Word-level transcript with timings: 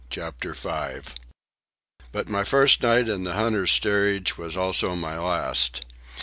CHAPTER 0.09 0.53
V 0.55 1.13
But 2.11 2.27
my 2.27 2.43
first 2.43 2.81
night 2.81 3.07
in 3.07 3.23
the 3.23 3.33
hunters' 3.33 3.69
steerage 3.69 4.35
was 4.35 4.57
also 4.57 4.95
my 4.95 5.15
last. 5.19 5.85